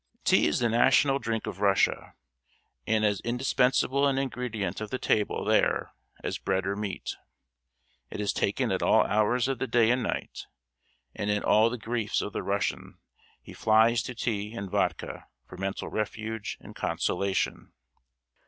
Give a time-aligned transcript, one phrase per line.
[0.23, 2.15] Tea is the national drink of Russia,
[2.87, 5.91] and as indispensable an ingredient of the table there
[6.23, 7.17] as bread or meat.
[8.09, 10.47] It is taken at all hours of the day and night,
[11.13, 12.97] and in all the griefs of the Russian
[13.43, 17.71] he flies to tea and vodka for mental refuge and consolation.